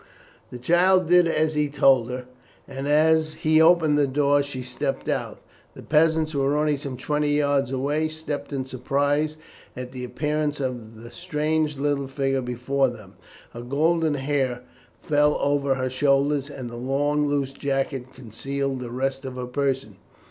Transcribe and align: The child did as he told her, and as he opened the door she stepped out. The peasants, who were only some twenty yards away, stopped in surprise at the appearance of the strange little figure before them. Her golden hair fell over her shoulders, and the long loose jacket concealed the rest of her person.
The 0.49 0.57
child 0.57 1.05
did 1.09 1.27
as 1.27 1.53
he 1.53 1.69
told 1.69 2.09
her, 2.09 2.25
and 2.67 2.87
as 2.87 3.35
he 3.35 3.61
opened 3.61 3.99
the 3.99 4.07
door 4.07 4.41
she 4.41 4.63
stepped 4.63 5.07
out. 5.07 5.43
The 5.75 5.83
peasants, 5.83 6.31
who 6.31 6.39
were 6.39 6.57
only 6.57 6.75
some 6.77 6.97
twenty 6.97 7.33
yards 7.37 7.71
away, 7.71 8.07
stopped 8.09 8.51
in 8.51 8.65
surprise 8.65 9.37
at 9.77 9.91
the 9.91 10.03
appearance 10.03 10.59
of 10.59 11.03
the 11.03 11.11
strange 11.11 11.77
little 11.77 12.07
figure 12.07 12.41
before 12.41 12.87
them. 12.89 13.13
Her 13.53 13.61
golden 13.61 14.15
hair 14.15 14.63
fell 15.03 15.37
over 15.39 15.75
her 15.75 15.87
shoulders, 15.87 16.49
and 16.49 16.67
the 16.67 16.77
long 16.77 17.27
loose 17.27 17.53
jacket 17.53 18.11
concealed 18.15 18.79
the 18.79 18.89
rest 18.89 19.23
of 19.23 19.35
her 19.35 19.45
person. 19.45 19.97